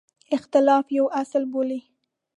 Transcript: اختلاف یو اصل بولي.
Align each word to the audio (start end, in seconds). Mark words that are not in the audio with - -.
اختلاف 0.37 0.85
یو 0.99 1.05
اصل 1.21 1.43
بولي. 1.51 1.79